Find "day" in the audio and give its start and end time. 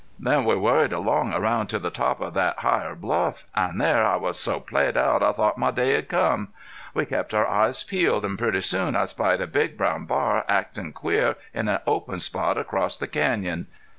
5.69-5.91